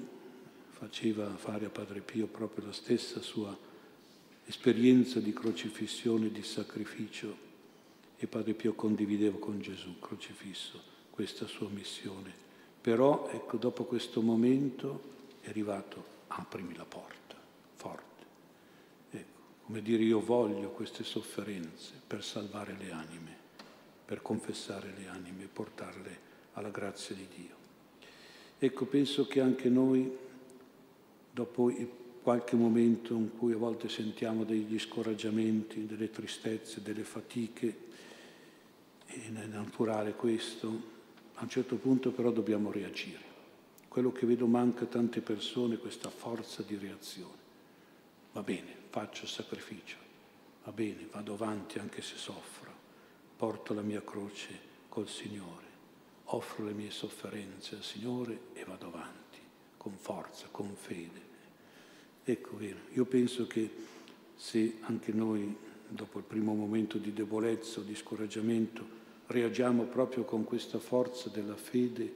faceva 0.69 1.27
fare 1.37 1.65
a 1.65 1.69
Padre 1.69 2.01
Pio 2.01 2.27
proprio 2.27 2.67
la 2.67 2.73
stessa 2.73 3.21
sua 3.21 3.57
esperienza 4.45 5.19
di 5.19 5.33
crocifissione, 5.33 6.29
di 6.29 6.43
sacrificio 6.43 7.43
e 8.17 8.27
Padre 8.27 8.53
Pio 8.53 8.73
condivideva 8.73 9.37
con 9.39 9.59
Gesù 9.59 9.99
crocifisso 9.99 10.79
questa 11.09 11.47
sua 11.47 11.69
missione. 11.69 12.43
Però 12.79 13.29
ecco, 13.31 13.57
dopo 13.57 13.85
questo 13.85 14.21
momento 14.21 15.13
è 15.41 15.49
arrivato, 15.49 16.05
aprimi 16.27 16.75
la 16.75 16.85
porta, 16.85 17.35
forte. 17.73 18.25
Ecco, 19.09 19.39
come 19.65 19.81
dire, 19.81 20.03
io 20.03 20.19
voglio 20.19 20.69
queste 20.69 21.03
sofferenze 21.03 21.93
per 22.05 22.23
salvare 22.23 22.75
le 22.77 22.91
anime, 22.91 23.34
per 24.05 24.21
confessare 24.21 24.93
le 24.95 25.07
anime 25.07 25.43
e 25.43 25.49
portarle 25.51 26.19
alla 26.53 26.69
grazia 26.69 27.15
di 27.15 27.27
Dio. 27.35 27.55
Ecco, 28.57 28.85
penso 28.85 29.27
che 29.27 29.41
anche 29.41 29.67
noi, 29.67 30.09
dopo 31.31 31.71
qualche 32.21 32.55
momento 32.55 33.13
in 33.13 33.37
cui 33.37 33.53
a 33.53 33.57
volte 33.57 33.89
sentiamo 33.89 34.43
degli 34.43 34.79
scoraggiamenti, 34.79 35.85
delle 35.85 36.09
tristezze, 36.09 36.81
delle 36.81 37.03
fatiche, 37.03 37.83
è 39.05 39.29
naturale 39.29 40.13
questo, 40.13 40.93
a 41.35 41.43
un 41.43 41.49
certo 41.49 41.75
punto 41.75 42.11
però 42.11 42.31
dobbiamo 42.31 42.71
reagire. 42.71 43.23
Quello 43.87 44.11
che 44.11 44.25
vedo 44.25 44.47
manca 44.47 44.85
a 44.85 44.87
tante 44.87 45.21
persone 45.21 45.75
è 45.75 45.79
questa 45.79 46.09
forza 46.09 46.63
di 46.63 46.75
reazione. 46.77 47.43
Va 48.33 48.41
bene, 48.41 48.73
faccio 48.89 49.25
sacrificio, 49.25 49.97
va 50.63 50.71
bene, 50.71 51.07
vado 51.11 51.33
avanti 51.33 51.79
anche 51.79 52.01
se 52.01 52.15
soffro, 52.17 52.64
porto 53.45 53.75
la 53.75 53.83
mia 53.83 54.01
croce 54.03 54.59
col 54.89 55.07
Signore, 55.07 55.67
offro 56.23 56.65
le 56.65 56.73
mie 56.73 56.89
sofferenze 56.89 57.75
al 57.75 57.83
Signore 57.83 58.39
e 58.53 58.63
vado 58.63 58.87
avanti, 58.87 59.37
con 59.77 59.93
forza, 59.99 60.47
con 60.49 60.73
fede. 60.73 61.21
Ecco, 62.23 62.57
io 62.59 63.05
penso 63.05 63.45
che 63.45 63.69
se 64.35 64.77
anche 64.79 65.11
noi, 65.11 65.55
dopo 65.87 66.17
il 66.17 66.23
primo 66.23 66.55
momento 66.55 66.97
di 66.97 67.13
debolezza 67.13 67.81
o 67.81 67.83
di 67.83 67.93
scoraggiamento, 67.93 68.83
reagiamo 69.27 69.83
proprio 69.83 70.23
con 70.23 70.43
questa 70.43 70.79
forza 70.79 71.29
della 71.29 71.55
fede, 71.55 72.13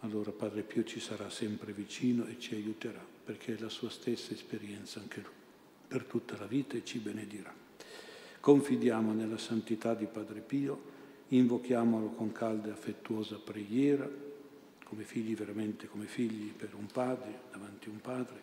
allora 0.00 0.32
Padre 0.32 0.64
Pio 0.64 0.84
ci 0.84 1.00
sarà 1.00 1.30
sempre 1.30 1.72
vicino 1.72 2.26
e 2.26 2.38
ci 2.38 2.54
aiuterà, 2.54 3.02
perché 3.24 3.56
è 3.56 3.58
la 3.58 3.70
sua 3.70 3.88
stessa 3.88 4.34
esperienza 4.34 5.00
anche 5.00 5.22
lui, 5.22 5.32
per 5.88 6.04
tutta 6.04 6.36
la 6.36 6.46
vita 6.46 6.76
e 6.76 6.84
ci 6.84 6.98
benedirà. 6.98 7.64
Confidiamo 8.46 9.12
nella 9.12 9.38
santità 9.38 9.92
di 9.94 10.06
Padre 10.06 10.38
Pio, 10.38 10.80
invochiamolo 11.30 12.10
con 12.10 12.30
calda 12.30 12.68
e 12.68 12.70
affettuosa 12.70 13.40
preghiera, 13.42 14.08
come 14.84 15.02
figli 15.02 15.34
veramente 15.34 15.88
come 15.88 16.04
figli 16.04 16.52
per 16.52 16.72
un 16.78 16.86
padre, 16.86 17.40
davanti 17.50 17.88
a 17.88 17.90
un 17.90 18.00
padre, 18.00 18.40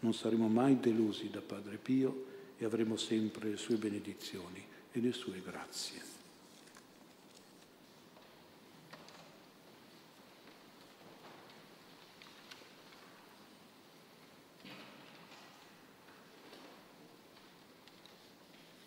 non 0.00 0.12
saremo 0.12 0.48
mai 0.48 0.80
delusi 0.80 1.30
da 1.30 1.40
Padre 1.40 1.76
Pio 1.76 2.24
e 2.58 2.64
avremo 2.64 2.96
sempre 2.96 3.50
le 3.50 3.56
sue 3.56 3.76
benedizioni 3.76 4.60
e 4.90 5.00
le 5.00 5.12
sue 5.12 5.40
grazie. 5.40 6.13